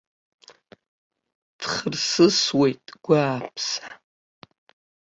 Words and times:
Дхырсысуеит 1.59 2.83
гәааԥса. 3.03 3.85